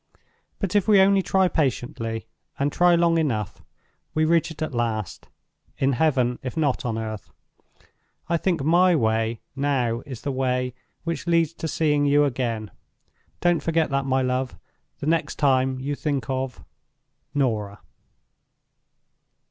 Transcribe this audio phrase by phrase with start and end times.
[0.57, 2.25] But if we only try patiently,
[2.57, 3.61] and try long enough,
[4.15, 7.31] we reach it at last—in heaven, if not on earth.
[8.27, 12.71] I think my way now is the way which leads to seeing you again.
[13.41, 14.57] Don't forget that, my love,
[14.97, 16.63] the next time you think of
[17.35, 17.77] "NORAH."